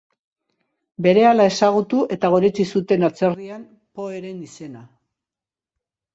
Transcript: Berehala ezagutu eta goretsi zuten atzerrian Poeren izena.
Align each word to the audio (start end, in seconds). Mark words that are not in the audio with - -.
Berehala 1.05 1.45
ezagutu 1.49 1.99
eta 2.15 2.31
goretsi 2.37 2.65
zuten 2.77 3.07
atzerrian 3.09 3.69
Poeren 4.01 4.43
izena. 4.49 4.85